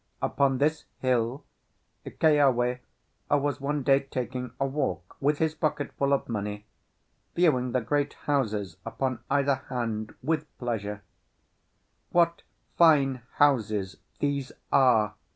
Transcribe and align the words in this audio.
Upon 0.19 0.57
this 0.57 0.85
hill 0.97 1.43
Keawe 2.03 2.79
was 3.29 3.61
one 3.61 3.83
day 3.83 3.99
taking 3.99 4.51
a 4.59 4.65
walk 4.65 5.15
with 5.21 5.37
his 5.37 5.53
pocket 5.53 5.91
full 5.93 6.11
of 6.11 6.27
money, 6.27 6.65
viewing 7.35 7.71
the 7.71 7.81
great 7.81 8.13
houses 8.25 8.77
upon 8.83 9.19
either 9.29 9.57
hand 9.69 10.15
with 10.23 10.47
pleasure, 10.57 11.03
"What 12.09 12.41
fine 12.77 13.21
houses 13.35 13.97
these 14.19 14.51
are!" 14.71 15.13